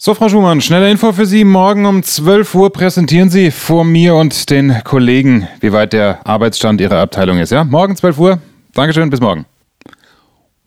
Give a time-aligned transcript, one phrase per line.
[0.00, 1.42] So, Frau Schumann, schnelle Info für Sie.
[1.42, 6.80] Morgen um 12 Uhr präsentieren Sie vor mir und den Kollegen, wie weit der Arbeitsstand
[6.80, 7.50] Ihrer Abteilung ist.
[7.50, 8.38] Ja, morgen 12 Uhr.
[8.74, 9.44] Dankeschön, bis morgen.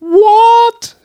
[0.00, 0.96] What?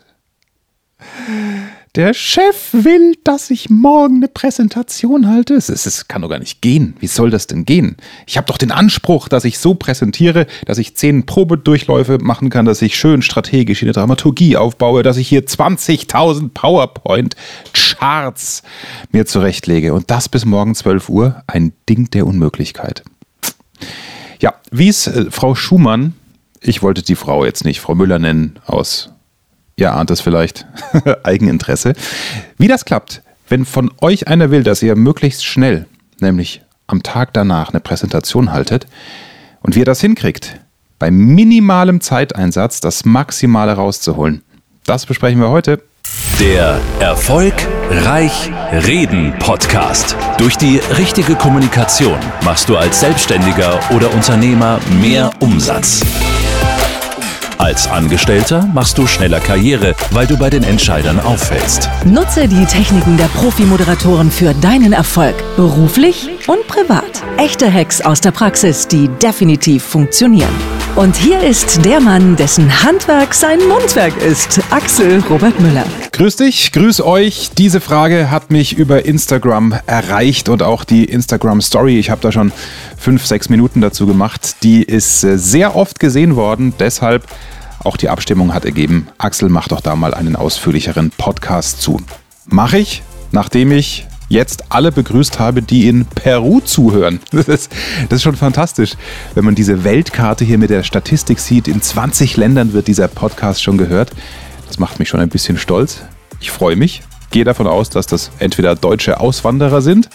[1.97, 5.55] Der Chef will, dass ich morgen eine Präsentation halte.
[5.55, 6.95] Es, kann doch gar nicht gehen.
[6.99, 7.95] Wie soll das denn gehen?
[8.27, 12.65] Ich habe doch den Anspruch, dass ich so präsentiere, dass ich zehn Probedurchläufe machen kann,
[12.65, 16.53] dass ich schön strategisch eine Dramaturgie aufbaue, dass ich hier 20.000
[17.97, 18.63] PowerPoint-Charts
[19.11, 19.93] mir zurechtlege.
[19.93, 21.43] Und das bis morgen 12 Uhr.
[21.47, 23.03] Ein Ding der Unmöglichkeit.
[24.39, 26.13] Ja, wie es äh, Frau Schumann,
[26.61, 29.09] ich wollte die Frau jetzt nicht Frau Müller nennen, aus
[29.75, 30.65] ihr ahnt es vielleicht,
[31.23, 31.93] Eigeninteresse.
[32.57, 35.85] Wie das klappt, wenn von euch einer will, dass ihr möglichst schnell,
[36.19, 38.87] nämlich am Tag danach, eine Präsentation haltet
[39.61, 40.59] und wie ihr das hinkriegt,
[40.97, 44.41] bei minimalem Zeiteinsatz das Maximale rauszuholen,
[44.87, 45.81] das besprechen wir heute.
[46.39, 47.53] Der Erfolg
[47.89, 50.15] Reich Reden Podcast.
[50.37, 56.01] Durch die richtige Kommunikation machst du als Selbstständiger oder Unternehmer mehr Umsatz.
[57.57, 61.89] Als Angestellter machst du schneller Karriere, weil du bei den Entscheidern auffällst.
[62.05, 67.23] Nutze die Techniken der Profi-Moderatoren für deinen Erfolg, beruflich und privat.
[67.37, 70.76] Echte Hacks aus der Praxis, die definitiv funktionieren.
[70.97, 75.85] Und hier ist der Mann, dessen Handwerk sein Mundwerk ist, Axel Robert Müller.
[76.11, 77.51] Grüß dich, grüß euch.
[77.55, 81.99] Diese Frage hat mich über Instagram erreicht und auch die Instagram Story.
[81.99, 82.51] Ich habe da schon
[82.97, 84.55] fünf, sechs Minuten dazu gemacht.
[84.63, 86.73] Die ist äh, sehr oft gesehen worden.
[86.79, 87.27] Deshalb
[87.83, 92.01] auch die Abstimmung hat ergeben, Axel, mach doch da mal einen ausführlicheren Podcast zu.
[92.47, 97.19] Mache ich, nachdem ich jetzt alle begrüßt habe, die in Peru zuhören.
[97.31, 97.71] Das ist,
[98.09, 98.93] das ist schon fantastisch,
[99.35, 101.67] wenn man diese Weltkarte hier mit der Statistik sieht.
[101.67, 104.11] In 20 Ländern wird dieser Podcast schon gehört.
[104.67, 106.01] Das macht mich schon ein bisschen stolz.
[106.39, 110.09] Ich freue mich gehe davon aus, dass das entweder deutsche Auswanderer sind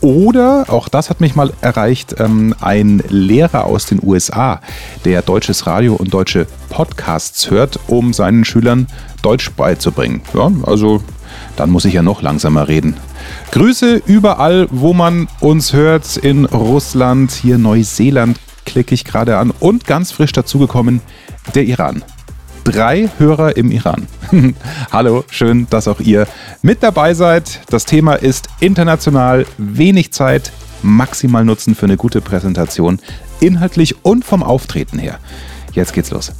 [0.00, 4.60] oder, auch das hat mich mal erreicht, ähm, ein Lehrer aus den USA,
[5.04, 8.86] der deutsches Radio und deutsche Podcasts hört, um seinen Schülern
[9.22, 10.22] Deutsch beizubringen.
[10.34, 11.02] Ja, also
[11.56, 12.96] dann muss ich ja noch langsamer reden.
[13.50, 19.86] Grüße überall, wo man uns hört, in Russland, hier Neuseeland klicke ich gerade an und
[19.86, 21.00] ganz frisch dazugekommen,
[21.54, 22.02] der Iran
[22.64, 24.06] drei Hörer im Iran.
[24.90, 26.26] Hallo, schön, dass auch ihr
[26.62, 27.60] mit dabei seid.
[27.68, 30.50] Das Thema ist international, wenig Zeit,
[30.82, 32.98] maximal Nutzen für eine gute Präsentation,
[33.40, 35.18] inhaltlich und vom Auftreten her.
[35.72, 36.32] Jetzt geht's los.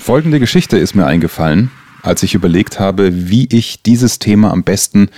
[0.00, 1.70] Folgende Geschichte ist mir eingefallen,
[2.02, 5.10] als ich überlegt habe, wie ich dieses Thema am besten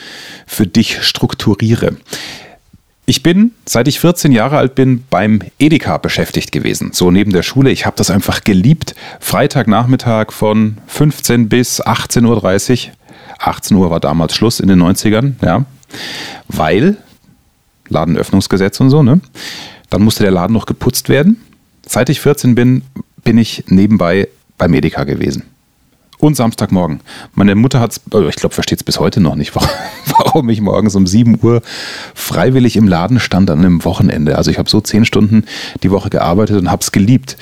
[0.44, 1.96] für dich strukturiere.
[3.06, 6.90] Ich bin, seit ich 14 Jahre alt bin, beim Edeka beschäftigt gewesen.
[6.92, 7.70] So neben der Schule.
[7.70, 8.96] Ich habe das einfach geliebt.
[9.20, 12.92] Freitagnachmittag von 15 bis 18.30 Uhr.
[13.38, 15.64] 18 Uhr war damals Schluss in den 90ern, ja.
[16.48, 16.96] Weil
[17.88, 19.20] Ladenöffnungsgesetz und so, ne?
[19.90, 21.40] Dann musste der Laden noch geputzt werden.
[21.86, 22.82] Seit ich 14 bin,
[23.22, 24.26] bin ich nebenbei
[24.62, 25.42] beim Edeka gewesen
[26.20, 27.00] und Samstagmorgen.
[27.34, 29.52] Meine Mutter hat es, also ich glaube, versteht es bis heute noch nicht,
[30.06, 31.62] warum ich morgens um 7 Uhr
[32.14, 34.38] freiwillig im Laden stand an einem Wochenende.
[34.38, 35.46] Also ich habe so zehn Stunden
[35.82, 37.36] die Woche gearbeitet und habe es geliebt.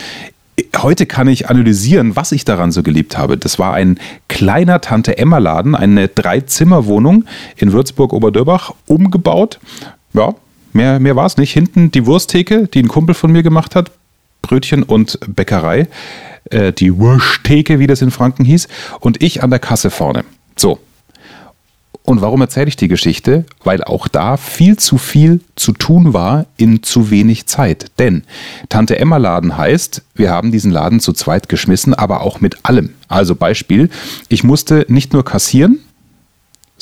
[0.79, 3.37] Heute kann ich analysieren, was ich daran so geliebt habe.
[3.37, 7.27] Das war ein kleiner Tante-Emma-Laden, eine Drei-Zimmer-Wohnung
[7.59, 9.61] in Würzburg-Oberdörbach, umgebaut.
[10.15, 10.35] Ja,
[10.73, 11.53] mehr, mehr war es nicht.
[11.53, 13.91] Hinten die Wursttheke, die ein Kumpel von mir gemacht hat,
[14.41, 15.87] Brötchen und Bäckerei
[16.51, 18.69] äh, die Wursttheke, wie das in Franken hieß,
[19.01, 20.25] und ich an der Kasse vorne.
[20.57, 20.79] So.
[22.03, 23.45] Und warum erzähle ich die Geschichte?
[23.63, 27.87] Weil auch da viel zu viel zu tun war in zu wenig Zeit.
[27.99, 28.25] Denn
[28.69, 32.95] Tante Emma Laden heißt, wir haben diesen Laden zu zweit geschmissen, aber auch mit allem.
[33.09, 33.91] Also Beispiel,
[34.29, 35.79] ich musste nicht nur kassieren,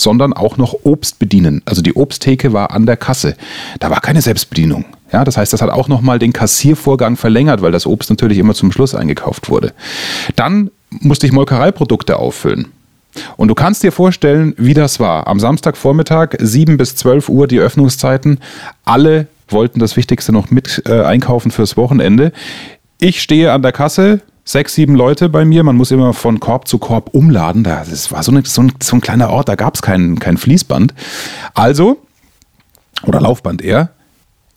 [0.01, 1.63] sondern auch noch Obst bedienen.
[1.65, 3.37] Also die Obsttheke war an der Kasse.
[3.81, 4.85] Da war keine Selbstbedienung.
[5.13, 8.55] Ja, das heißt, das hat auch nochmal den Kassiervorgang verlängert, weil das Obst natürlich immer
[8.55, 9.73] zum Schluss eingekauft wurde.
[10.37, 12.69] Dann musste ich Molkereiprodukte auffüllen.
[13.37, 15.27] Und du kannst dir vorstellen, wie das war.
[15.27, 18.39] Am Samstagvormittag, 7 bis 12 Uhr die Öffnungszeiten.
[18.85, 22.33] Alle wollten das Wichtigste noch mit äh, einkaufen fürs Wochenende.
[23.01, 25.63] Ich stehe an der Kasse, sechs, sieben Leute bei mir.
[25.63, 27.65] Man muss immer von Korb zu Korb umladen.
[27.65, 30.39] Das war so, eine, so, ein, so ein kleiner Ort, da gab es kein, kein
[30.39, 30.95] Fließband.
[31.55, 31.99] Also,
[33.05, 33.91] oder Laufband eher,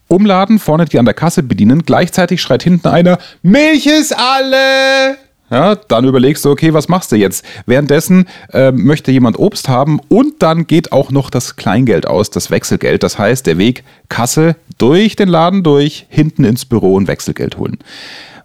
[0.07, 1.83] umladen, vorne die an der Kasse bedienen.
[1.83, 5.17] Gleichzeitig schreit hinten einer, Milch ist alle!
[5.49, 7.43] Ja, dann überlegst du, okay, was machst du jetzt?
[7.65, 12.49] Währenddessen äh, möchte jemand Obst haben und dann geht auch noch das Kleingeld aus, das
[12.49, 13.03] Wechselgeld.
[13.03, 17.79] Das heißt, der Weg Kasse durch den Laden durch, hinten ins Büro und Wechselgeld holen.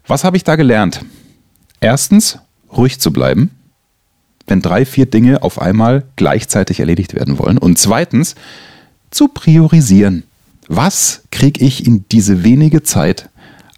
[0.08, 1.04] Was habe ich da gelernt?
[1.80, 2.38] Erstens,
[2.74, 3.50] ruhig zu bleiben.
[4.48, 7.58] wenn drei, vier Dinge auf einmal gleichzeitig erledigt werden wollen.
[7.58, 8.36] Und zweitens,
[9.10, 10.22] zu priorisieren.
[10.68, 13.28] Was kriege ich in diese wenige Zeit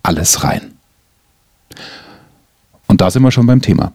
[0.02, 0.72] alles rein?
[2.86, 3.92] Und da sind wir schon beim Thema.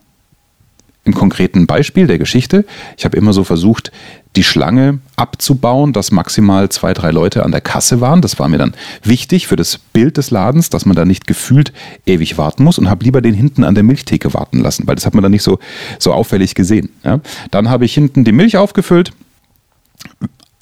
[1.03, 2.65] Im konkreten Beispiel der Geschichte,
[2.97, 3.91] ich habe immer so versucht,
[4.35, 8.21] die Schlange abzubauen, dass maximal zwei, drei Leute an der Kasse waren.
[8.21, 11.71] Das war mir dann wichtig für das Bild des Ladens, dass man da nicht gefühlt
[12.05, 15.05] ewig warten muss und habe lieber den hinten an der Milchtheke warten lassen, weil das
[15.05, 15.59] hat man dann nicht so,
[15.99, 16.89] so auffällig gesehen.
[17.03, 17.19] Ja.
[17.51, 19.11] Dann habe ich hinten die Milch aufgefüllt,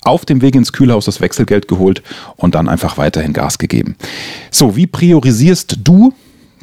[0.04, 2.02] auf dem Weg ins Kühlhaus das Wechselgeld geholt
[2.36, 3.96] und dann einfach weiterhin Gas gegeben.
[4.50, 6.14] So, wie priorisierst du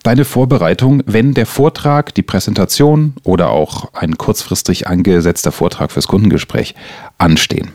[0.03, 6.75] deine Vorbereitung, wenn der Vortrag, die Präsentation oder auch ein kurzfristig angesetzter Vortrag fürs Kundengespräch
[7.19, 7.73] anstehen?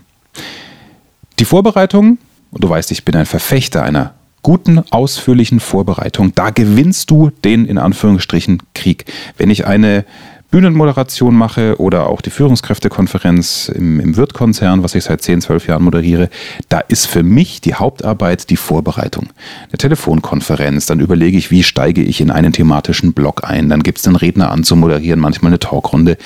[1.40, 2.18] Die Vorbereitung,
[2.52, 7.66] und du weißt, ich bin ein Verfechter einer guten, ausführlichen Vorbereitung, da gewinnst du den
[7.66, 9.06] in Anführungsstrichen Krieg.
[9.38, 10.06] Wenn ich eine
[10.54, 15.82] Bühnenmoderation mache oder auch die Führungskräftekonferenz im, im Wirt-Konzern, was ich seit 10, 12 Jahren
[15.84, 16.30] moderiere,
[16.70, 19.30] da ist für mich die Hauptarbeit die Vorbereitung.
[19.70, 23.98] Eine Telefonkonferenz, dann überlege ich, wie steige ich in einen thematischen Block ein, dann gibt
[23.98, 26.18] es einen Redner anzumoderieren, manchmal eine Talkrunde.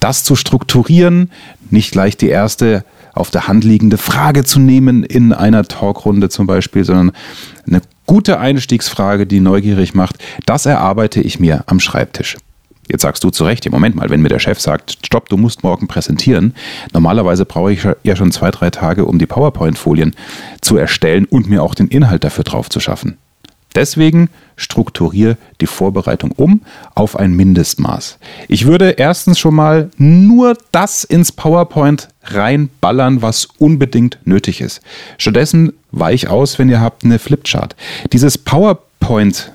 [0.00, 1.30] Das zu strukturieren,
[1.68, 6.46] nicht gleich die erste auf der Hand liegende Frage zu nehmen in einer Talkrunde zum
[6.46, 7.12] Beispiel, sondern
[7.66, 10.16] eine gute Einstiegsfrage, die neugierig macht,
[10.46, 12.38] das erarbeite ich mir am Schreibtisch.
[12.88, 15.36] Jetzt sagst du zu Recht, ja, Moment mal, wenn mir der Chef sagt, stopp, du
[15.36, 16.54] musst morgen präsentieren,
[16.92, 20.14] normalerweise brauche ich ja schon zwei, drei Tage, um die PowerPoint-Folien
[20.60, 23.16] zu erstellen und mir auch den Inhalt dafür drauf zu schaffen.
[23.74, 26.60] Deswegen strukturiere die Vorbereitung um
[26.94, 28.18] auf ein Mindestmaß.
[28.46, 34.80] Ich würde erstens schon mal nur das ins PowerPoint reinballern, was unbedingt nötig ist.
[35.18, 37.74] Stattdessen weich aus, wenn ihr habt eine Flipchart.
[38.12, 39.50] Dieses PowerPoint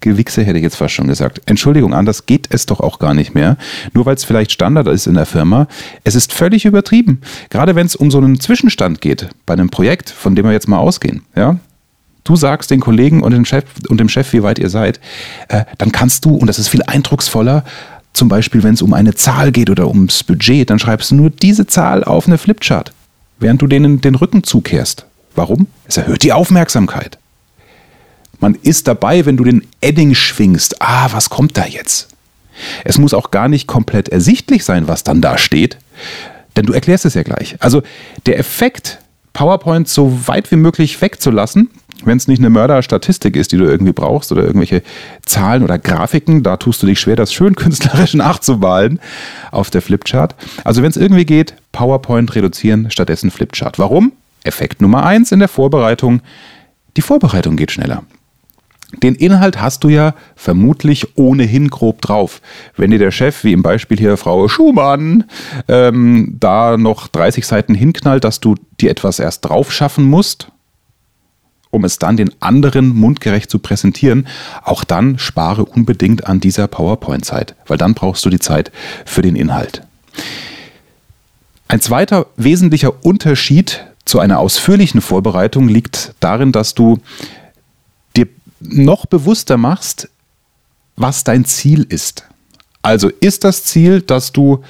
[0.00, 1.42] Gewichse hätte ich jetzt fast schon gesagt.
[1.46, 3.56] Entschuldigung, anders geht es doch auch gar nicht mehr.
[3.92, 5.68] Nur weil es vielleicht Standard ist in der Firma.
[6.04, 7.20] Es ist völlig übertrieben.
[7.50, 10.68] Gerade wenn es um so einen Zwischenstand geht bei einem Projekt, von dem wir jetzt
[10.68, 11.22] mal ausgehen.
[11.36, 11.58] Ja?
[12.24, 15.00] Du sagst den Kollegen und dem Chef, und dem Chef wie weit ihr seid,
[15.48, 17.64] äh, dann kannst du, und das ist viel eindrucksvoller,
[18.12, 21.30] zum Beispiel, wenn es um eine Zahl geht oder ums Budget, dann schreibst du nur
[21.30, 22.92] diese Zahl auf eine Flipchart,
[23.38, 25.06] während du denen den Rücken zukehrst.
[25.34, 25.68] Warum?
[25.86, 27.18] Es erhöht die Aufmerksamkeit.
[28.40, 30.80] Man ist dabei, wenn du den Edding schwingst.
[30.80, 32.08] Ah, was kommt da jetzt?
[32.84, 35.78] Es muss auch gar nicht komplett ersichtlich sein, was dann da steht,
[36.56, 37.56] denn du erklärst es ja gleich.
[37.60, 37.82] Also
[38.26, 38.98] der Effekt,
[39.32, 41.70] PowerPoint so weit wie möglich wegzulassen,
[42.04, 44.82] wenn es nicht eine Mörderstatistik ist, die du irgendwie brauchst oder irgendwelche
[45.24, 49.00] Zahlen oder Grafiken, da tust du dich schwer, das schön künstlerisch nachzumalen
[49.50, 50.34] auf der Flipchart.
[50.64, 53.78] Also wenn es irgendwie geht, PowerPoint reduzieren, stattdessen Flipchart.
[53.78, 54.12] Warum?
[54.44, 56.22] Effekt Nummer eins in der Vorbereitung.
[56.96, 58.02] Die Vorbereitung geht schneller.
[58.92, 62.40] Den Inhalt hast du ja vermutlich ohnehin grob drauf.
[62.76, 65.24] Wenn dir der Chef, wie im Beispiel hier Frau Schumann,
[65.68, 70.48] ähm, da noch 30 Seiten hinknallt, dass du dir etwas erst drauf schaffen musst,
[71.70, 74.26] um es dann den anderen mundgerecht zu präsentieren,
[74.64, 78.72] auch dann spare unbedingt an dieser PowerPoint-Zeit, weil dann brauchst du die Zeit
[79.04, 79.82] für den Inhalt.
[81.68, 86.98] Ein zweiter wesentlicher Unterschied zu einer ausführlichen Vorbereitung liegt darin, dass du
[88.60, 90.08] noch bewusster machst,
[90.96, 92.24] was dein Ziel ist.
[92.82, 94.62] Also ist das Ziel, dass du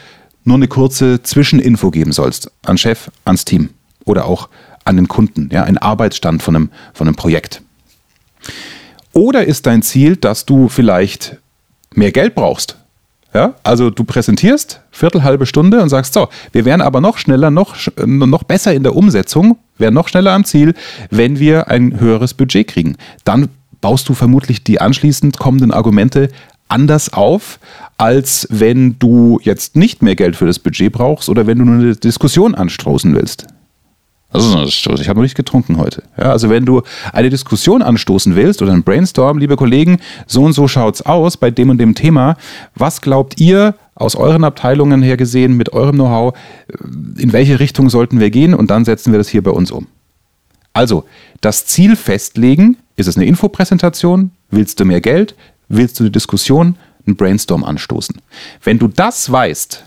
[0.45, 3.71] nur eine kurze Zwischeninfo geben sollst an Chef, ans Team
[4.05, 4.49] oder auch
[4.85, 7.63] an den Kunden, ja, ein Arbeitsstand von einem, von einem Projekt.
[9.13, 11.37] Oder ist dein Ziel, dass du vielleicht
[11.95, 12.77] mehr Geld brauchst?
[13.33, 17.51] Ja, also du präsentierst viertel halbe Stunde und sagst so, wir wären aber noch schneller,
[17.51, 20.75] noch, noch besser in der Umsetzung, wären noch schneller am Ziel,
[21.11, 22.97] wenn wir ein höheres Budget kriegen.
[23.23, 23.49] Dann
[23.81, 26.29] baust du vermutlich die anschließend kommenden Argumente
[26.69, 27.59] anders auf,
[27.99, 31.75] als wenn du jetzt nicht mehr Geld für das Budget brauchst oder wenn du nur
[31.75, 33.47] eine Diskussion anstoßen willst.
[34.33, 36.05] Also, ich habe noch nicht getrunken heute.
[36.17, 36.83] Ja, also wenn du
[37.13, 41.51] eine Diskussion anstoßen willst oder ein Brainstorm, liebe Kollegen, so und so schaut's aus bei
[41.51, 42.37] dem und dem Thema.
[42.77, 46.39] Was glaubt ihr aus euren Abteilungen her gesehen mit eurem Know-how,
[47.19, 48.55] in welche Richtung sollten wir gehen?
[48.55, 49.89] Und dann setzen wir das hier bei uns um.
[50.73, 51.07] Also,
[51.41, 54.31] das Ziel festlegen, ist es eine Infopräsentation?
[54.51, 55.35] Willst du mehr Geld?
[55.69, 56.77] Willst du eine Diskussion?
[57.07, 58.21] Ein Brainstorm anstoßen?
[58.63, 59.85] Wenn du das weißt,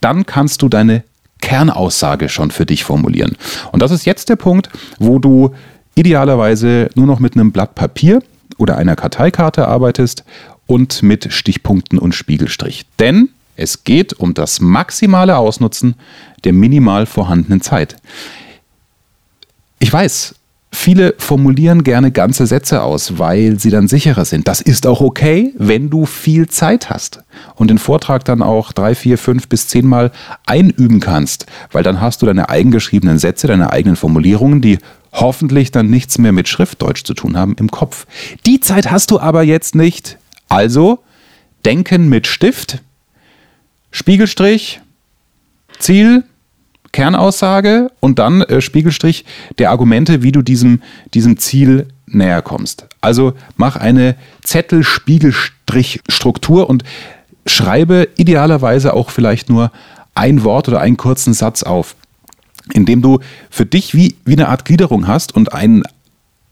[0.00, 1.04] dann kannst du deine
[1.40, 3.36] Kernaussage schon für dich formulieren.
[3.72, 5.54] Und das ist jetzt der Punkt, wo du
[5.94, 8.22] idealerweise nur noch mit einem Blatt Papier
[8.58, 10.24] oder einer Karteikarte arbeitest
[10.66, 12.86] und mit Stichpunkten und Spiegelstrich.
[12.98, 15.94] Denn es geht um das maximale Ausnutzen
[16.44, 17.96] der minimal vorhandenen Zeit.
[19.78, 20.34] Ich weiß,
[20.72, 24.46] Viele formulieren gerne ganze Sätze aus, weil sie dann sicherer sind.
[24.46, 27.22] Das ist auch okay, wenn du viel Zeit hast
[27.54, 30.12] und den Vortrag dann auch drei, vier, fünf bis zehnmal
[30.44, 34.78] einüben kannst, weil dann hast du deine eigengeschriebenen Sätze, deine eigenen Formulierungen, die
[35.12, 38.06] hoffentlich dann nichts mehr mit Schriftdeutsch zu tun haben im Kopf.
[38.44, 40.18] Die Zeit hast du aber jetzt nicht.
[40.48, 41.00] Also
[41.64, 42.82] denken mit Stift,
[43.90, 44.80] Spiegelstrich,
[45.78, 46.24] Ziel,
[46.96, 49.26] Kernaussage und dann äh, Spiegelstrich
[49.58, 50.80] der Argumente, wie du diesem,
[51.12, 52.86] diesem Ziel näher kommst.
[53.02, 56.84] Also mach eine Zettel-Spiegelstrich-Struktur und
[57.44, 59.70] schreibe idealerweise auch vielleicht nur
[60.14, 61.96] ein Wort oder einen kurzen Satz auf,
[62.72, 65.82] indem du für dich wie, wie eine Art Gliederung hast und ein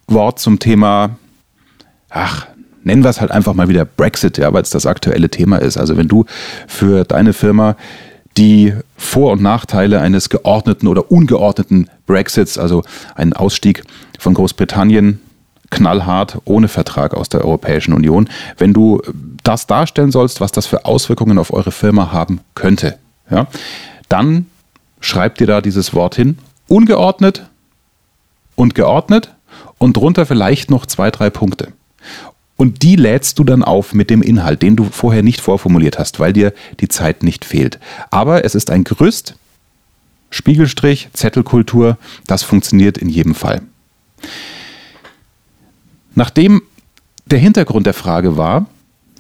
[0.09, 1.17] Wort zum Thema,
[2.11, 2.49] ach,
[2.83, 5.79] nennen wir es halt einfach mal wieder Brexit, ja, weil es das aktuelle Thema ist.
[5.79, 6.27] Also wenn du
[6.69, 7.77] für deine Firma
[8.37, 12.83] die Vor- und Nachteile eines geordneten oder ungeordneten Brexits, also
[13.15, 13.85] einen Ausstieg
[14.19, 15.21] von Großbritannien
[15.71, 19.03] knallhart ohne Vertrag aus der Europäischen Union, wenn du
[19.43, 22.99] das darstellen sollst, was das für Auswirkungen auf eure Firma haben könnte,
[23.31, 23.47] ja,
[24.09, 24.47] dann
[25.01, 26.39] schreib dir da dieses Wort hin,
[26.69, 27.47] ungeordnet
[28.55, 29.35] und geordnet
[29.79, 31.73] und drunter vielleicht noch zwei, drei Punkte.
[32.57, 36.21] Und die lädst du dann auf mit dem Inhalt, den du vorher nicht vorformuliert hast,
[36.21, 37.81] weil dir die Zeit nicht fehlt.
[38.11, 39.35] Aber es ist ein Gerüst,
[40.31, 41.97] Spiegelstrich, Zettelkultur,
[42.27, 43.63] das funktioniert in jedem Fall.
[46.15, 46.63] Nachdem
[47.27, 48.67] der Hintergrund der Frage war,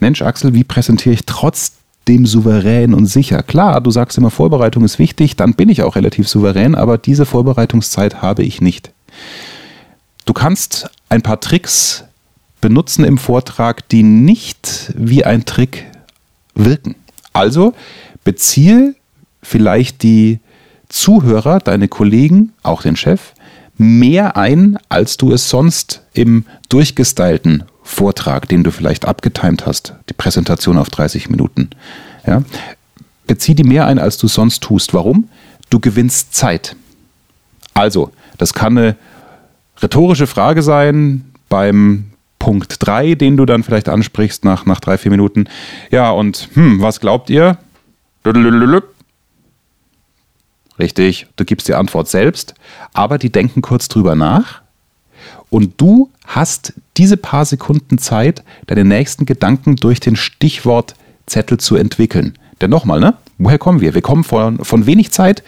[0.00, 3.42] Mensch Axel, wie präsentiere ich trotzdem souverän und sicher?
[3.42, 7.26] Klar, du sagst immer, Vorbereitung ist wichtig, dann bin ich auch relativ souverän, aber diese
[7.26, 8.92] Vorbereitungszeit habe ich nicht.
[10.24, 12.04] Du kannst ein paar Tricks
[12.64, 15.84] benutzen im Vortrag, die nicht wie ein Trick
[16.54, 16.94] wirken.
[17.34, 17.74] Also
[18.24, 18.94] beziehe
[19.42, 20.40] vielleicht die
[20.88, 23.34] Zuhörer, deine Kollegen, auch den Chef,
[23.76, 30.14] mehr ein, als du es sonst im durchgestylten Vortrag, den du vielleicht abgetimt hast, die
[30.14, 31.68] Präsentation auf 30 Minuten.
[32.26, 32.44] Ja?
[33.26, 34.94] Bezieh die mehr ein, als du sonst tust.
[34.94, 35.28] Warum?
[35.68, 36.76] Du gewinnst Zeit.
[37.74, 38.96] Also, das kann eine
[39.82, 42.06] rhetorische Frage sein beim
[42.44, 45.46] Punkt 3, den du dann vielleicht ansprichst nach, nach drei, vier Minuten.
[45.90, 47.56] Ja, und hm, was glaubt ihr?
[50.78, 52.54] Richtig, du gibst die Antwort selbst,
[52.92, 54.60] aber die denken kurz drüber nach
[55.48, 62.38] und du hast diese paar Sekunden Zeit, deine nächsten Gedanken durch den Stichwortzettel zu entwickeln.
[62.60, 63.14] Denn nochmal, ne?
[63.38, 63.94] Woher kommen wir?
[63.94, 65.42] Wir kommen von, von wenig Zeit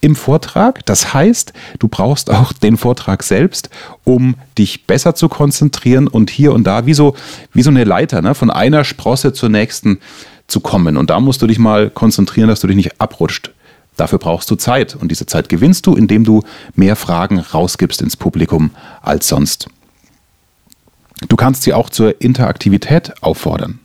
[0.00, 0.84] im Vortrag.
[0.86, 3.70] Das heißt, du brauchst auch den Vortrag selbst,
[4.04, 7.14] um dich besser zu konzentrieren und hier und da wie so,
[7.52, 9.98] wie so eine Leiter, ne, von einer Sprosse zur nächsten
[10.46, 10.96] zu kommen.
[10.96, 13.50] Und da musst du dich mal konzentrieren, dass du dich nicht abrutscht.
[13.96, 14.94] Dafür brauchst du Zeit.
[14.94, 16.42] Und diese Zeit gewinnst du, indem du
[16.74, 18.70] mehr Fragen rausgibst ins Publikum
[19.02, 19.68] als sonst.
[21.28, 23.80] Du kannst sie auch zur Interaktivität auffordern.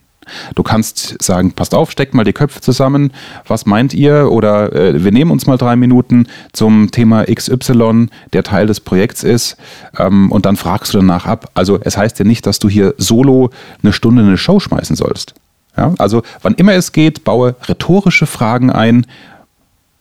[0.55, 3.11] Du kannst sagen, passt auf, steckt mal die Köpfe zusammen,
[3.47, 4.31] was meint ihr?
[4.31, 9.23] Oder äh, wir nehmen uns mal drei Minuten zum Thema XY, der Teil des Projekts
[9.23, 9.57] ist,
[9.97, 11.49] ähm, und dann fragst du danach ab.
[11.53, 13.49] Also es heißt ja nicht, dass du hier solo
[13.83, 15.33] eine Stunde eine Show schmeißen sollst.
[15.77, 15.93] Ja?
[15.97, 19.05] Also wann immer es geht, baue rhetorische Fragen ein,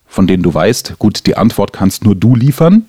[0.06, 2.86] von denen du weißt, gut, die Antwort kannst nur du liefern,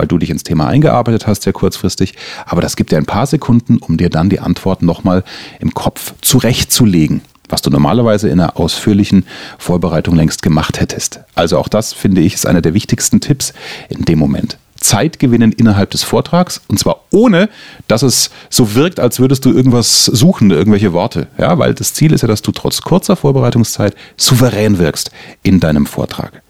[0.00, 2.14] weil du dich ins Thema eingearbeitet hast, sehr kurzfristig.
[2.46, 5.24] Aber das gibt dir ein paar Sekunden, um dir dann die Antwort nochmal
[5.58, 9.26] im Kopf zurechtzulegen, was du normalerweise in einer ausführlichen
[9.58, 11.20] Vorbereitung längst gemacht hättest.
[11.34, 13.52] Also auch das, finde ich, ist einer der wichtigsten Tipps
[13.90, 14.56] in dem Moment.
[14.76, 17.50] Zeit gewinnen innerhalb des Vortrags und zwar ohne,
[17.86, 21.26] dass es so wirkt, als würdest du irgendwas suchen, irgendwelche Worte.
[21.36, 25.10] Ja, weil das Ziel ist ja, dass du trotz kurzer Vorbereitungszeit souverän wirkst
[25.42, 26.40] in deinem Vortrag.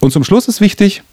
[0.00, 1.04] Und zum Schluss ist wichtig,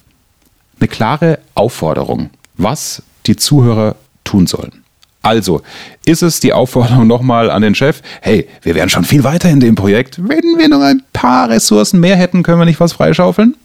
[0.80, 4.84] eine klare Aufforderung, was die Zuhörer tun sollen.
[5.22, 5.62] Also,
[6.06, 9.60] ist es die Aufforderung nochmal an den Chef, hey, wir wären schon viel weiter in
[9.60, 10.18] dem Projekt.
[10.18, 13.56] Wenn wir noch ein paar Ressourcen mehr hätten, können wir nicht was freischaufeln?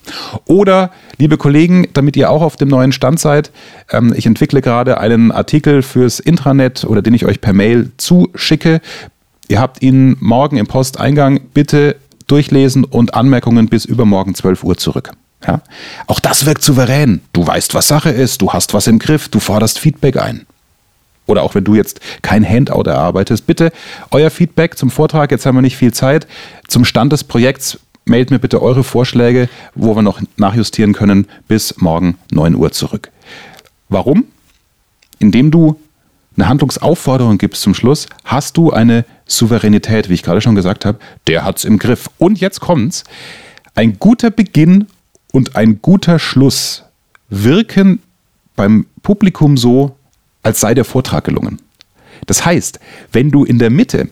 [0.47, 3.53] Oder, liebe Kollegen, damit ihr auch auf dem neuen Stand seid,
[3.93, 8.81] ähm, ich entwickle gerade einen Artikel fürs Intranet oder den ich euch per Mail zuschicke.
[9.47, 11.41] Ihr habt ihn morgen im Posteingang.
[11.55, 15.13] Bitte durchlesen und Anmerkungen bis übermorgen 12 Uhr zurück.
[15.47, 15.61] Ja?
[16.07, 17.21] Auch das wirkt souverän.
[17.33, 20.47] Du weißt, was Sache ist, du hast was im Griff, du forderst Feedback ein.
[21.27, 23.73] Oder auch wenn du jetzt kein Handout erarbeitest, bitte
[24.11, 25.31] euer Feedback zum Vortrag.
[25.31, 26.27] Jetzt haben wir nicht viel Zeit.
[26.69, 31.81] Zum Stand des Projekts meldet mir bitte eure Vorschläge, wo wir noch nachjustieren können, bis
[31.81, 33.11] morgen 9 Uhr zurück.
[33.89, 34.25] Warum?
[35.19, 35.81] Indem du
[36.37, 40.99] eine Handlungsaufforderung gibst zum Schluss, hast du eine Souveränität, wie ich gerade schon gesagt habe,
[41.27, 42.11] der hat es im Griff.
[42.19, 43.05] Und jetzt kommt's.
[43.75, 44.87] Ein guter Beginn
[45.35, 46.85] und ein guter Schluss
[47.29, 48.01] wirken
[48.55, 49.97] beim Publikum so,
[50.45, 51.61] als sei der Vortrag gelungen.
[52.27, 52.79] Das heißt,
[53.11, 54.09] wenn du in der Mitte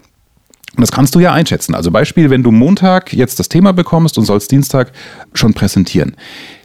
[0.74, 1.74] und das kannst du ja einschätzen.
[1.74, 4.90] Also Beispiel, wenn du Montag jetzt das Thema bekommst und sollst Dienstag
[5.32, 6.16] schon präsentieren.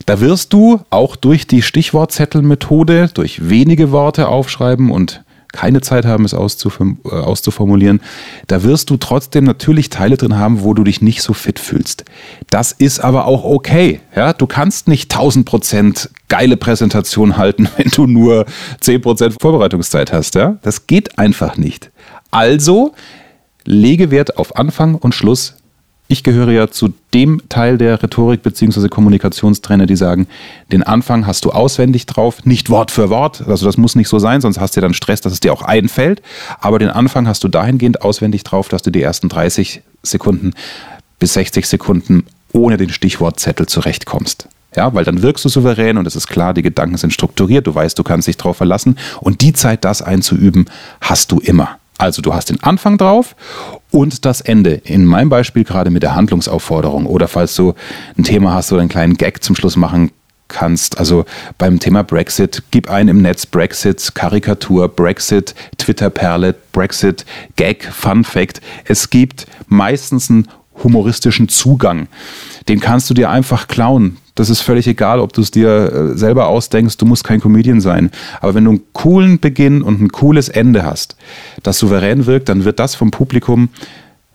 [0.08, 5.24] Da wirst du auch durch die Stichwortzettelmethode, durch wenige Worte aufschreiben und
[5.54, 8.02] keine Zeit haben, es äh, auszuformulieren,
[8.48, 12.06] da wirst du trotzdem natürlich Teile drin haben, wo du dich nicht so fit fühlst.
[12.50, 14.02] Das ist aber auch okay.
[14.16, 14.34] Ja?
[14.34, 18.46] Du kannst nicht 1000% geile Präsentation halten, wenn du nur
[18.82, 20.36] 10% Vorbereitungszeit hast.
[20.36, 20.58] Ja?
[20.62, 21.92] Das geht einfach nicht.
[22.32, 22.94] Also
[23.66, 25.57] lege Wert auf Anfang und Schluss.
[26.10, 28.88] Ich gehöre ja zu dem Teil der Rhetorik bzw.
[28.88, 30.28] Kommunikationstrainer, die sagen,
[30.72, 34.18] den Anfang hast du auswendig drauf, nicht Wort für Wort, also das muss nicht so
[34.18, 36.22] sein, sonst hast du dann Stress, dass es dir auch einfällt,
[36.62, 40.54] aber den Anfang hast du dahingehend auswendig drauf, dass du die ersten 30 Sekunden
[41.20, 44.48] bis 60 Sekunden ohne den Stichwortzettel zurechtkommst.
[44.78, 47.76] Ja, weil dann wirkst du souverän und es ist klar, die Gedanken sind strukturiert, du
[47.76, 50.70] weißt, du kannst dich drauf verlassen und die Zeit, das einzuüben,
[51.02, 51.80] hast du immer.
[51.98, 53.36] Also du hast den Anfang drauf
[53.92, 54.74] und das Ende.
[54.74, 57.74] In meinem Beispiel gerade mit der Handlungsaufforderung oder falls du
[58.18, 60.12] ein Thema hast oder einen kleinen Gag zum Schluss machen
[60.48, 60.98] kannst.
[60.98, 61.26] Also
[61.58, 67.26] beim Thema Brexit, gib ein im Netz Brexit, Karikatur, Brexit, Twitter-Perle, Brexit,
[67.56, 68.62] Gag, Fun Fact.
[68.86, 70.48] Es gibt meistens einen
[70.84, 72.08] humoristischen Zugang.
[72.68, 74.18] Den kannst du dir einfach klauen.
[74.38, 75.68] Das ist völlig egal, ob du es dir
[76.14, 76.98] äh, selber ausdenkst.
[76.98, 78.12] Du musst kein Comedian sein.
[78.40, 81.16] Aber wenn du einen coolen Beginn und ein cooles Ende hast,
[81.64, 83.70] das souverän wirkt, dann wird das vom Publikum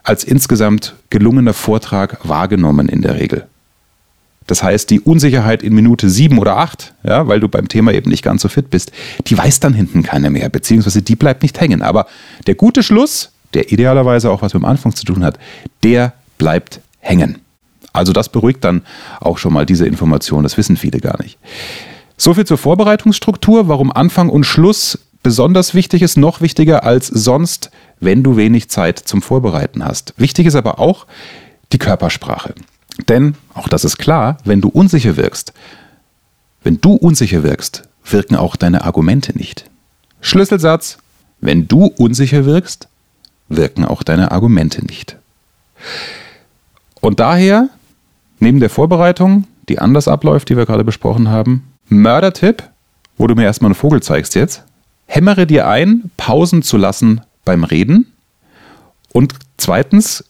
[0.02, 3.46] als insgesamt gelungener Vortrag wahrgenommen in der Regel.
[4.48, 8.10] Das heißt, die Unsicherheit in Minute sieben oder acht, ja, weil du beim Thema eben
[8.10, 8.90] nicht ganz so fit bist,
[9.28, 11.80] die weiß dann hinten keiner mehr, beziehungsweise die bleibt nicht hängen.
[11.80, 12.06] Aber
[12.48, 15.38] der gute Schluss, der idealerweise auch was mit dem Anfang zu tun hat,
[15.84, 17.41] der bleibt hängen.
[17.92, 18.82] Also das beruhigt dann
[19.20, 21.38] auch schon mal diese Information, das wissen viele gar nicht.
[22.16, 27.70] So viel zur Vorbereitungsstruktur, warum Anfang und Schluss besonders wichtig ist, noch wichtiger als sonst,
[28.00, 30.14] wenn du wenig Zeit zum Vorbereiten hast.
[30.16, 31.06] Wichtig ist aber auch
[31.72, 32.54] die Körpersprache.
[33.08, 35.52] Denn, auch das ist klar, wenn du unsicher wirkst,
[36.62, 39.64] wenn du unsicher wirkst, wirken auch deine Argumente nicht.
[40.20, 40.98] Schlüsselsatz,
[41.40, 42.88] wenn du unsicher wirkst,
[43.48, 45.16] wirken auch deine Argumente nicht.
[47.00, 47.68] Und daher,
[48.42, 52.64] neben der Vorbereitung, die anders abläuft, die wir gerade besprochen haben, Mördertipp,
[53.16, 54.64] wo du mir erstmal einen Vogel zeigst jetzt,
[55.06, 58.12] hämmere dir ein, Pausen zu lassen beim Reden.
[59.12, 60.24] Und zweitens,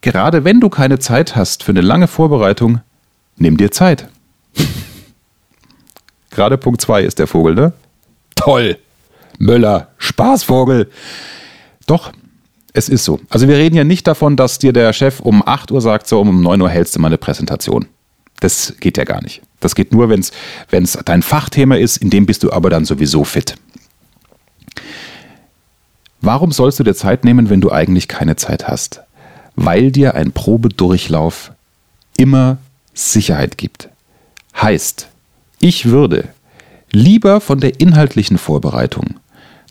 [0.00, 2.80] gerade wenn du keine Zeit hast für eine lange Vorbereitung,
[3.36, 4.08] nimm dir Zeit.
[6.30, 7.72] gerade Punkt 2 ist der Vogel, ne?
[8.34, 8.76] Toll!
[9.38, 10.90] Möller, Spaßvogel!
[11.86, 12.10] Doch,
[12.76, 13.20] es ist so.
[13.30, 16.20] Also wir reden ja nicht davon, dass dir der Chef um 8 Uhr sagt, so
[16.20, 17.86] um 9 Uhr hältst du mal eine Präsentation.
[18.40, 19.40] Das geht ja gar nicht.
[19.60, 23.24] Das geht nur, wenn es dein Fachthema ist, in dem bist du aber dann sowieso
[23.24, 23.54] fit.
[26.20, 29.00] Warum sollst du dir Zeit nehmen, wenn du eigentlich keine Zeit hast?
[29.54, 31.52] Weil dir ein Probedurchlauf
[32.18, 32.58] immer
[32.92, 33.88] Sicherheit gibt.
[34.60, 35.08] Heißt,
[35.60, 36.28] ich würde
[36.92, 39.18] lieber von der inhaltlichen Vorbereitung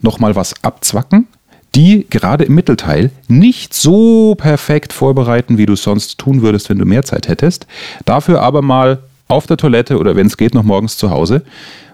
[0.01, 1.27] nochmal was abzwacken,
[1.75, 6.85] die gerade im Mittelteil nicht so perfekt vorbereiten, wie du sonst tun würdest, wenn du
[6.85, 7.67] mehr Zeit hättest.
[8.05, 11.43] Dafür aber mal auf der Toilette oder wenn es geht, noch morgens zu Hause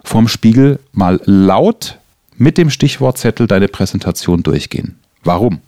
[0.04, 1.98] vorm Spiegel mal laut
[2.36, 4.96] mit dem Stichwortzettel deine Präsentation durchgehen.
[5.22, 5.60] Warum?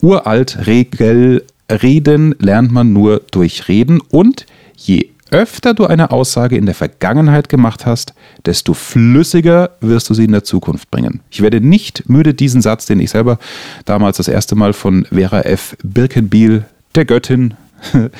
[0.00, 6.66] Uralt Regel, Reden lernt man nur durch Reden und je öfter du eine Aussage in
[6.66, 8.14] der Vergangenheit gemacht hast,
[8.46, 11.20] desto flüssiger wirst du sie in der Zukunft bringen.
[11.30, 13.38] Ich werde nicht müde, diesen Satz, den ich selber
[13.84, 15.76] damals das erste Mal von Vera F.
[15.82, 17.54] Birkenbiel, der Göttin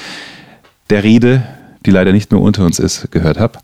[0.90, 1.46] der Rede,
[1.86, 3.58] die leider nicht mehr unter uns ist, gehört habe.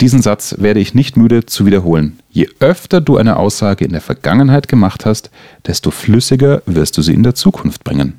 [0.00, 2.18] Diesen Satz werde ich nicht müde zu wiederholen.
[2.30, 5.30] Je öfter du eine Aussage in der Vergangenheit gemacht hast,
[5.66, 8.14] desto flüssiger wirst du sie in der Zukunft bringen.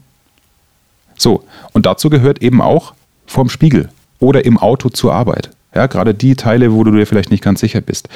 [1.17, 2.93] So, und dazu gehört eben auch
[3.25, 5.49] vorm Spiegel oder im Auto zur Arbeit.
[5.75, 8.07] Ja, gerade die Teile, wo du dir vielleicht nicht ganz sicher bist.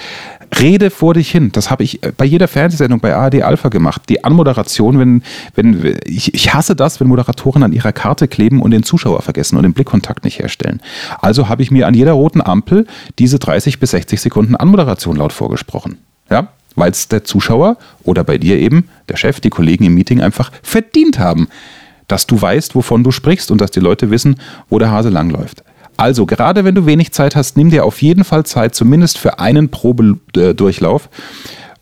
[0.57, 1.51] Rede vor dich hin.
[1.51, 4.03] Das habe ich bei jeder Fernsehsendung bei ARD Alpha gemacht.
[4.07, 5.23] Die Anmoderation, wenn,
[5.55, 9.57] wenn, ich, ich hasse das, wenn Moderatoren an ihrer Karte kleben und den Zuschauer vergessen
[9.57, 10.79] und den Blickkontakt nicht herstellen.
[11.19, 12.87] Also habe ich mir an jeder roten Ampel
[13.19, 15.97] diese 30 bis 60 Sekunden Anmoderation laut vorgesprochen.
[16.29, 20.21] Ja, weil es der Zuschauer oder bei dir eben der Chef, die Kollegen im Meeting
[20.21, 21.49] einfach verdient haben,
[22.07, 24.37] dass du weißt, wovon du sprichst und dass die Leute wissen,
[24.69, 25.63] wo der Hase langläuft.
[25.99, 29.39] Also, gerade wenn du wenig Zeit hast, nimm dir auf jeden Fall Zeit, zumindest für
[29.39, 31.09] einen Probedurchlauf.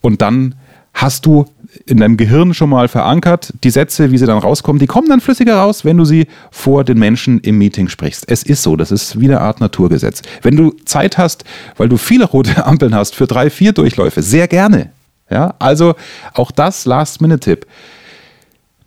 [0.02, 0.56] Und dann
[0.92, 1.46] hast du
[1.86, 3.54] in deinem Gehirn schon mal verankert.
[3.64, 6.84] Die Sätze, wie sie dann rauskommen, die kommen dann flüssiger raus, wenn du sie vor
[6.84, 8.26] den Menschen im Meeting sprichst.
[8.28, 10.24] Es ist so, das ist wie eine Art Naturgesetz.
[10.42, 11.44] Wenn du Zeit hast,
[11.78, 14.90] weil du viele rote Ampeln hast für drei, vier Durchläufe, sehr gerne.
[15.30, 15.94] Ja, also
[16.34, 17.68] auch das Last-Minute-Tipp.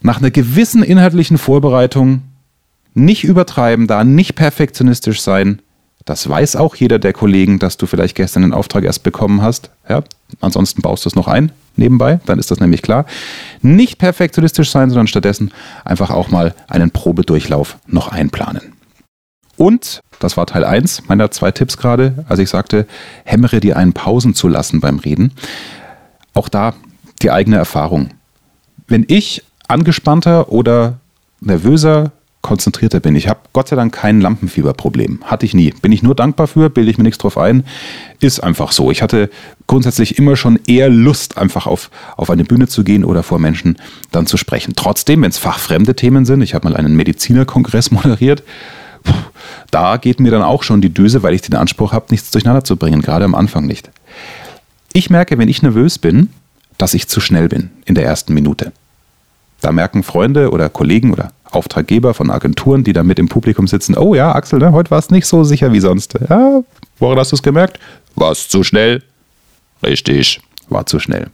[0.02, 2.22] Nach einer gewissen inhaltlichen Vorbereitung
[3.04, 5.60] nicht übertreiben, da nicht perfektionistisch sein.
[6.04, 9.70] Das weiß auch jeder der Kollegen, dass du vielleicht gestern den Auftrag erst bekommen hast.
[9.88, 10.02] Ja,
[10.40, 13.06] ansonsten baust du es noch ein nebenbei, dann ist das nämlich klar.
[13.62, 15.52] Nicht perfektionistisch sein, sondern stattdessen
[15.84, 18.74] einfach auch mal einen Probedurchlauf noch einplanen.
[19.56, 22.86] Und, das war Teil 1 meiner zwei Tipps gerade, als ich sagte,
[23.24, 25.32] hämmere dir einen Pausen zu lassen beim Reden.
[26.32, 26.74] Auch da
[27.22, 28.10] die eigene Erfahrung.
[28.86, 30.98] Wenn ich angespannter oder
[31.40, 33.16] nervöser konzentrierter bin.
[33.16, 35.20] Ich habe Gott sei Dank kein Lampenfieberproblem.
[35.24, 35.72] Hatte ich nie.
[35.82, 37.64] Bin ich nur dankbar für, bilde ich mir nichts drauf ein.
[38.20, 38.90] Ist einfach so.
[38.90, 39.30] Ich hatte
[39.66, 43.76] grundsätzlich immer schon eher Lust, einfach auf, auf eine Bühne zu gehen oder vor Menschen
[44.10, 44.74] dann zu sprechen.
[44.74, 48.42] Trotzdem, wenn es fachfremde Themen sind, ich habe mal einen Medizinerkongress moderiert,
[49.70, 52.64] da geht mir dann auch schon die Düse, weil ich den Anspruch habe, nichts durcheinander
[52.64, 53.90] zu bringen, gerade am Anfang nicht.
[54.92, 56.30] Ich merke, wenn ich nervös bin,
[56.76, 58.72] dass ich zu schnell bin in der ersten Minute.
[59.60, 63.96] Da merken Freunde oder Kollegen oder Auftraggeber von Agenturen, die da mit im Publikum sitzen,
[63.96, 66.14] oh ja, Axel, ne, heute war es nicht so sicher wie sonst.
[66.28, 66.62] Ja,
[66.98, 67.78] woran hast du es gemerkt?
[68.14, 69.02] War es zu schnell?
[69.82, 71.28] Richtig, war zu schnell.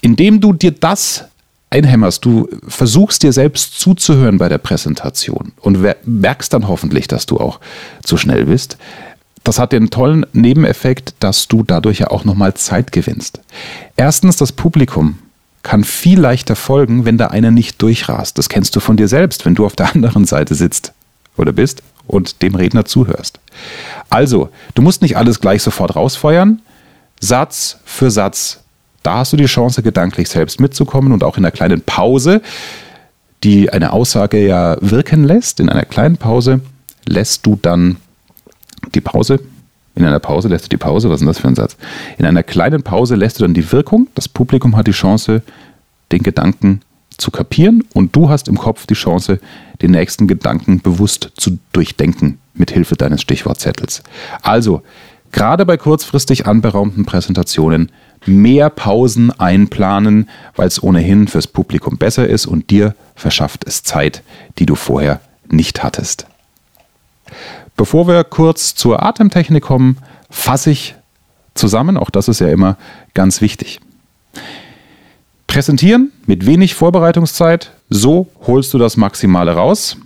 [0.00, 1.24] Indem du dir das
[1.70, 7.38] einhämmerst, du versuchst dir selbst zuzuhören bei der Präsentation und merkst dann hoffentlich, dass du
[7.38, 7.60] auch
[8.02, 8.78] zu schnell bist.
[9.42, 13.40] Das hat den tollen Nebeneffekt, dass du dadurch ja auch nochmal Zeit gewinnst.
[13.96, 15.18] Erstens, das Publikum
[15.64, 18.38] kann viel leichter folgen, wenn da einer nicht durchrast.
[18.38, 20.92] Das kennst du von dir selbst, wenn du auf der anderen Seite sitzt
[21.36, 23.40] oder bist und dem Redner zuhörst.
[24.10, 26.60] Also, du musst nicht alles gleich sofort rausfeuern.
[27.18, 28.60] Satz für Satz.
[29.02, 32.40] Da hast du die Chance, gedanklich selbst mitzukommen und auch in einer kleinen Pause,
[33.42, 35.60] die eine Aussage ja wirken lässt.
[35.60, 36.60] In einer kleinen Pause
[37.06, 37.96] lässt du dann
[38.94, 39.40] die Pause
[39.94, 41.76] in einer Pause lässt du die Pause, was ist denn das für ein Satz?
[42.18, 45.42] In einer kleinen Pause lässt du dann die Wirkung, das Publikum hat die Chance,
[46.10, 46.80] den Gedanken
[47.16, 49.38] zu kapieren und du hast im Kopf die Chance,
[49.82, 54.02] den nächsten Gedanken bewusst zu durchdenken mit Hilfe deines Stichwortzettels.
[54.42, 54.82] Also,
[55.32, 57.90] gerade bei kurzfristig anberaumten Präsentationen
[58.26, 64.22] mehr Pausen einplanen, weil es ohnehin fürs Publikum besser ist und dir verschafft es Zeit,
[64.58, 66.26] die du vorher nicht hattest.
[67.76, 69.98] Bevor wir kurz zur Atemtechnik kommen,
[70.30, 70.94] fasse ich
[71.54, 72.76] zusammen, auch das ist ja immer
[73.14, 73.80] ganz wichtig.
[75.46, 79.96] Präsentieren mit wenig Vorbereitungszeit, so holst du das Maximale raus.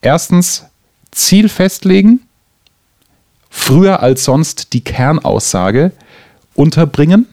[0.00, 0.66] Erstens,
[1.10, 2.20] Ziel festlegen,
[3.50, 5.92] früher als sonst die Kernaussage
[6.54, 7.26] unterbringen.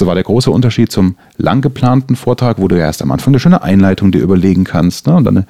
[0.00, 3.32] Das war der große Unterschied zum lang geplanten Vortrag, wo du ja erst am Anfang
[3.32, 5.16] eine schöne Einleitung dir überlegen kannst ne?
[5.16, 5.46] und dann eine,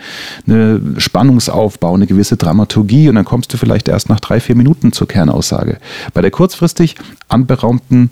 [0.46, 4.92] eine Spannungsaufbau, eine gewisse Dramaturgie und dann kommst du vielleicht erst nach drei, vier Minuten
[4.92, 5.78] zur Kernaussage.
[6.12, 6.96] Bei der kurzfristig
[7.28, 8.10] anberaumten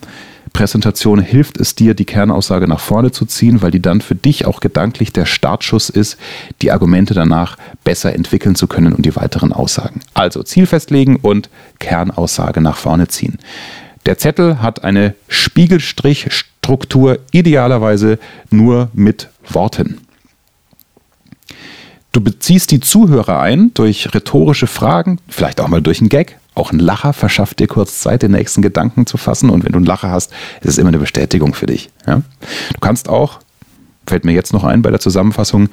[0.52, 4.46] Präsentation hilft es dir, die Kernaussage nach vorne zu ziehen, weil die dann für dich
[4.46, 6.16] auch gedanklich der Startschuss ist,
[6.62, 10.00] die Argumente danach besser entwickeln zu können und die weiteren Aussagen.
[10.14, 13.38] Also Ziel festlegen und Kernaussage nach vorne ziehen.
[14.06, 18.18] Der Zettel hat eine Spiegelstrichstruktur, idealerweise
[18.50, 20.00] nur mit Worten.
[22.12, 26.38] Du beziehst die Zuhörer ein durch rhetorische Fragen, vielleicht auch mal durch einen Gag.
[26.54, 29.50] Auch ein Lacher verschafft dir kurz Zeit, den nächsten Gedanken zu fassen.
[29.50, 31.90] Und wenn du einen Lacher hast, ist es immer eine Bestätigung für dich.
[32.06, 32.22] Ja?
[32.74, 33.38] Du kannst auch,
[34.06, 35.68] fällt mir jetzt noch ein bei der Zusammenfassung,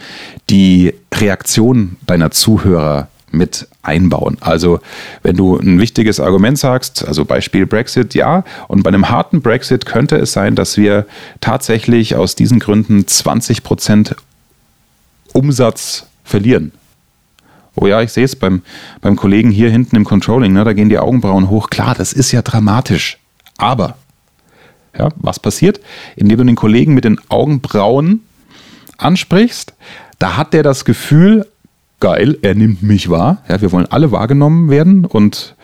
[0.49, 4.37] die Reaktion deiner Zuhörer mit einbauen.
[4.39, 4.79] Also
[5.21, 9.85] wenn du ein wichtiges Argument sagst, also Beispiel Brexit, ja, und bei einem harten Brexit
[9.85, 11.05] könnte es sein, dass wir
[11.41, 14.15] tatsächlich aus diesen Gründen 20 Prozent
[15.33, 16.71] Umsatz verlieren.
[17.75, 18.63] Oh ja, ich sehe es beim,
[19.01, 21.69] beim Kollegen hier hinten im Controlling, ne, da gehen die Augenbrauen hoch.
[21.69, 23.19] Klar, das ist ja dramatisch.
[23.57, 23.97] Aber,
[24.97, 25.79] ja, was passiert?
[26.15, 28.21] Indem du den Kollegen mit den Augenbrauen
[28.97, 29.73] ansprichst,
[30.17, 31.45] da hat der das Gefühl,
[31.99, 33.43] geil, er nimmt mich wahr.
[33.49, 35.55] Ja, wir wollen alle wahrgenommen werden und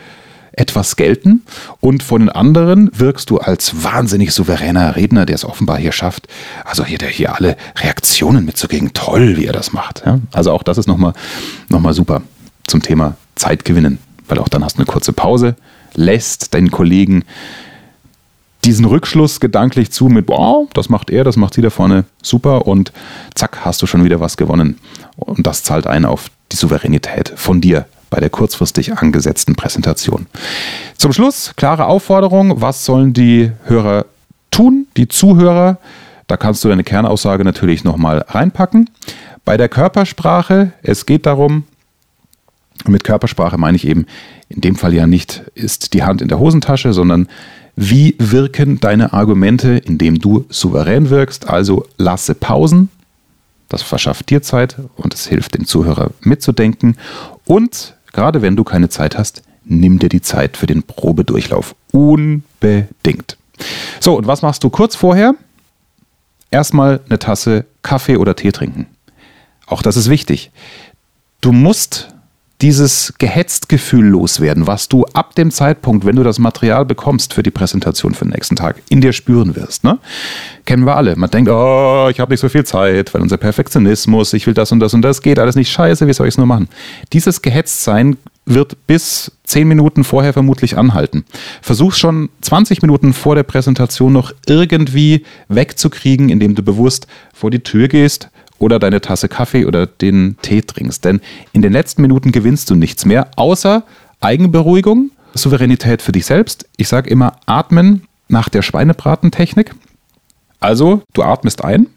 [0.54, 1.42] etwas gelten.
[1.80, 6.28] Und von den anderen wirkst du als wahnsinnig souveräner Redner, der es offenbar hier schafft.
[6.64, 8.94] Also hier, der hier alle Reaktionen mitzugeben.
[8.94, 10.04] Toll, wie er das macht.
[10.06, 11.14] Ja, also auch das ist nochmal
[11.70, 12.22] noch mal super
[12.68, 13.98] zum Thema Zeit gewinnen.
[14.28, 15.56] Weil auch dann hast du eine kurze Pause,
[15.96, 17.24] lässt deinen Kollegen
[18.66, 22.68] diesen Rückschluss gedanklich zu mit, wow, das macht er, das macht sie da vorne super
[22.68, 22.92] und
[23.36, 24.80] zack, hast du schon wieder was gewonnen.
[25.16, 30.28] Und das zahlt ein auf die Souveränität von dir bei der kurzfristig angesetzten Präsentation.
[30.98, 34.06] Zum Schluss, klare Aufforderung, was sollen die Hörer
[34.52, 35.78] tun, die Zuhörer.
[36.28, 38.90] Da kannst du deine Kernaussage natürlich nochmal reinpacken.
[39.46, 41.64] Bei der Körpersprache, es geht darum,
[42.86, 44.06] mit Körpersprache meine ich eben
[44.50, 47.28] in dem Fall ja nicht, ist die Hand in der Hosentasche, sondern
[47.76, 51.50] wie wirken deine Argumente, indem du souverän wirkst?
[51.50, 52.90] Also lasse Pausen.
[53.70, 56.98] Das verschafft dir Zeit und es hilft dem Zuhörer mitzudenken.
[57.46, 61.76] Und gerade wenn du keine Zeit hast, nimm dir die Zeit für den Probedurchlauf.
[61.92, 63.38] Unbedingt.
[64.00, 65.34] So, und was machst du kurz vorher?
[66.52, 68.86] Erstmal eine Tasse Kaffee oder Tee trinken.
[69.66, 70.52] Auch das ist wichtig.
[71.42, 72.13] Du musst
[72.62, 77.44] dieses gehetzt Gefühl loswerden, was du ab dem Zeitpunkt, wenn du das Material bekommst für
[77.44, 79.84] die Präsentation für den nächsten Tag, in dir spüren wirst.
[79.84, 80.00] Ne?
[80.66, 81.16] Kennen wir alle.
[81.18, 84.72] Man denkt, oh, ich habe nicht so viel Zeit, weil unser Perfektionismus, ich will das
[84.72, 86.70] und das und das, geht alles nicht scheiße, wie soll ich es nur machen?
[87.12, 91.26] Dieses Gehetztsein wird bis zehn Minuten vorher vermutlich anhalten.
[91.62, 97.60] Versuch schon 20 Minuten vor der Präsentation noch irgendwie wegzukriegen, indem du bewusst vor die
[97.60, 98.30] Tür gehst,
[98.64, 101.04] oder deine Tasse Kaffee oder den Tee trinkst.
[101.04, 101.20] Denn
[101.52, 103.84] in den letzten Minuten gewinnst du nichts mehr, außer
[104.22, 106.66] Eigenberuhigung, Souveränität für dich selbst.
[106.78, 109.76] Ich sage immer atmen nach der Schweinebratentechnik.
[110.62, 111.88] Also, du atmest ein.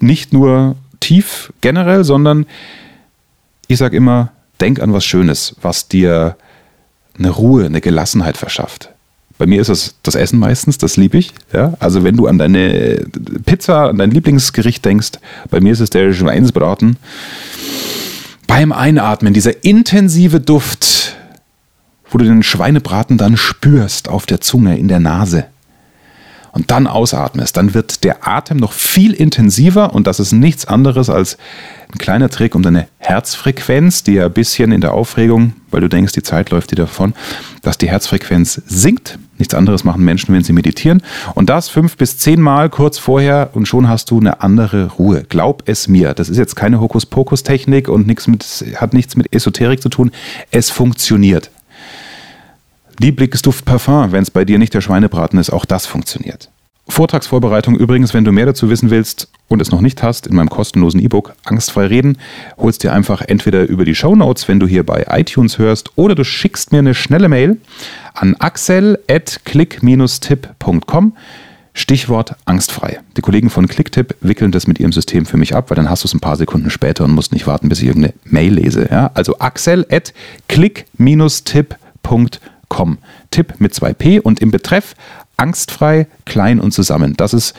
[0.00, 2.44] Nicht nur tief generell, sondern
[3.66, 6.36] ich sage immer, denk an was Schönes, was dir
[7.18, 8.90] eine Ruhe, eine Gelassenheit verschafft.
[9.40, 11.32] Bei mir ist es das Essen meistens, das liebe ich.
[11.50, 11.72] Ja?
[11.80, 13.06] Also wenn du an deine
[13.46, 15.12] Pizza, an dein Lieblingsgericht denkst,
[15.48, 16.98] bei mir ist es der Schweinsbraten.
[18.46, 21.16] Beim Einatmen, dieser intensive Duft,
[22.10, 25.46] wo du den Schweinebraten dann spürst auf der Zunge, in der Nase
[26.52, 31.10] und dann ausatmest, dann wird der Atem noch viel intensiver und das ist nichts anderes
[31.10, 31.36] als
[31.92, 35.88] ein kleiner Trick, um deine Herzfrequenz, die ja ein bisschen in der Aufregung, weil du
[35.88, 37.14] denkst, die Zeit läuft dir davon,
[37.62, 39.18] dass die Herzfrequenz sinkt.
[39.38, 41.02] Nichts anderes machen Menschen, wenn sie meditieren.
[41.34, 45.24] Und das fünf bis zehn Mal kurz vorher und schon hast du eine andere Ruhe.
[45.28, 46.12] Glaub es mir.
[46.14, 48.44] Das ist jetzt keine Hokuspokus-Technik und nichts mit,
[48.76, 50.10] hat nichts mit Esoterik zu tun.
[50.50, 51.50] Es funktioniert.
[53.00, 56.50] Lieblingsduft Parfum, wenn es bei dir nicht der Schweinebraten ist, auch das funktioniert.
[56.86, 60.50] Vortragsvorbereitung übrigens, wenn du mehr dazu wissen willst und es noch nicht hast, in meinem
[60.50, 62.18] kostenlosen E-Book Angstfrei reden,
[62.58, 66.14] holst dir einfach entweder über die Show Notes, wenn du hier bei iTunes hörst, oder
[66.14, 67.56] du schickst mir eine schnelle Mail
[68.12, 71.16] an axel@click-tipp.com.
[71.72, 73.00] Stichwort angstfrei.
[73.16, 76.04] Die Kollegen von Clicktip wickeln das mit ihrem System für mich ab, weil dann hast
[76.04, 78.90] du es ein paar Sekunden später und musst nicht warten, bis ich irgendeine Mail lese.
[78.90, 79.10] Ja?
[79.14, 79.38] Also
[82.80, 82.98] axel@click-tipp.com.
[83.30, 84.94] Tipp mit zwei P und im Betreff
[85.36, 87.14] angstfrei, klein und zusammen.
[87.16, 87.54] Das ist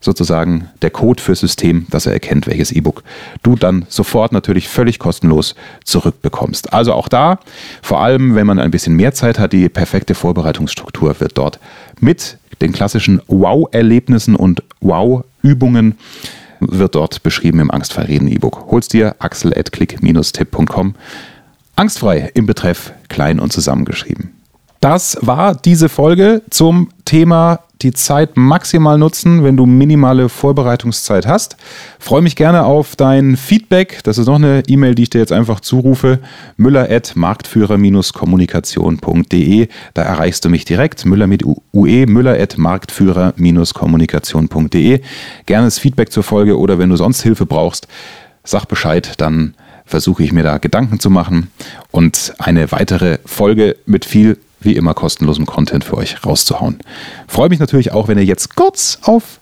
[0.00, 3.02] sozusagen der Code fürs System, dass er erkennt, welches E-Book
[3.42, 6.72] du dann sofort natürlich völlig kostenlos zurückbekommst.
[6.72, 7.40] Also auch da,
[7.82, 11.58] vor allem wenn man ein bisschen mehr Zeit hat, die perfekte Vorbereitungsstruktur wird dort
[12.00, 15.98] mit den klassischen Wow-Erlebnissen und Wow-Übungen
[16.60, 18.66] wird dort beschrieben im Angstfrei Reden E-Book.
[18.70, 20.94] Holst dir axel.click-tipp.com.
[21.74, 24.37] Angstfrei im Betreff klein und zusammengeschrieben.
[24.80, 31.56] Das war diese Folge zum Thema die Zeit maximal nutzen, wenn du minimale Vorbereitungszeit hast.
[31.98, 34.00] Freue mich gerne auf dein Feedback.
[34.02, 36.18] Das ist noch eine E-Mail, die ich dir jetzt einfach zurufe.
[36.56, 39.68] Müller at marktführer-kommunikation.de.
[39.94, 41.06] Da erreichst du mich direkt.
[41.06, 45.00] Müller mit UE, Müller at marktführer-kommunikation.de.
[45.46, 47.86] Gerne das Feedback zur Folge oder wenn du sonst Hilfe brauchst,
[48.42, 51.50] sag Bescheid, dann versuche ich mir da Gedanken zu machen
[51.90, 56.78] und eine weitere Folge mit viel wie immer kostenlosem Content für euch rauszuhauen.
[57.26, 59.40] Freue mich natürlich auch, wenn ihr jetzt kurz auf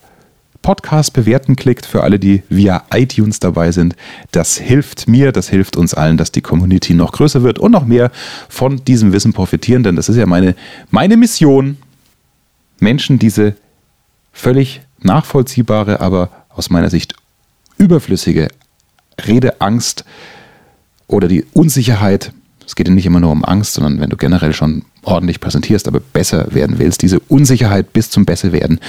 [0.62, 3.94] Podcast bewerten klickt für alle, die via iTunes dabei sind.
[4.33, 7.87] Das hilft mir, das hilft uns allen, dass die Community noch größer wird und noch
[7.87, 8.11] mehr
[8.48, 10.57] von diesem Wissen profitieren, denn das ist ja meine,
[10.90, 11.76] meine Mission,
[12.81, 13.55] Menschen diese
[14.33, 17.14] völlig nachvollziehbare, aber aus meiner Sicht
[17.79, 18.48] überflüssige
[19.24, 20.05] Redeangst
[21.07, 22.33] oder die Unsicherheit
[22.66, 25.88] es geht ja nicht immer nur um Angst, sondern wenn du generell schon ordentlich präsentierst,
[25.88, 28.81] aber besser werden willst, diese Unsicherheit bis zum Besserwerden,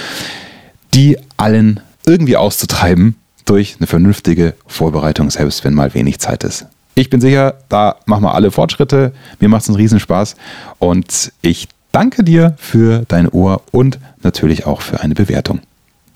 [0.94, 6.66] die allen irgendwie auszutreiben durch eine vernünftige Vorbereitung, selbst wenn mal wenig Zeit ist.
[6.96, 9.14] Ich bin sicher, da machen wir alle Fortschritte.
[9.40, 10.36] Mir macht es einen Riesenspaß
[10.80, 15.62] und ich danke dir für dein Ohr und natürlich auch für eine Bewertung.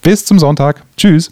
[0.01, 0.81] Bis zum Sonntag.
[0.97, 1.31] Tschüss.